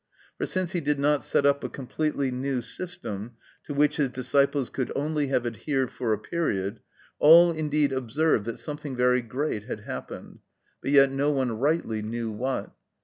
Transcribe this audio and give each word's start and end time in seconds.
For 0.39 0.47
since 0.47 0.71
he 0.71 0.81
did 0.81 0.97
not 0.97 1.23
set 1.23 1.45
up 1.45 1.63
a 1.63 1.69
completely 1.69 2.31
new 2.31 2.61
system, 2.63 3.33
to 3.65 3.73
which 3.75 3.97
his 3.97 4.09
disciples 4.09 4.71
could 4.71 4.91
only 4.95 5.27
have 5.27 5.45
adhered 5.45 5.91
for 5.91 6.11
a 6.11 6.17
period, 6.17 6.79
all 7.19 7.51
indeed 7.51 7.93
observed 7.93 8.45
that 8.45 8.57
something 8.57 8.95
very 8.95 9.21
great 9.21 9.65
had 9.65 9.81
happened, 9.81 10.39
but 10.81 10.89
yet 10.89 11.11
no 11.11 11.29
one 11.29 11.51
rightly 11.51 12.01
knew 12.01 12.31
what. 12.31 12.71